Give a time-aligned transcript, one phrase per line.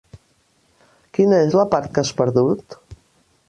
[1.17, 2.81] Quina és la part que has perdut?